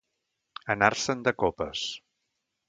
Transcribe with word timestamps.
Anar-se'n 0.75 1.17
de 1.27 1.35
copes. 1.45 1.85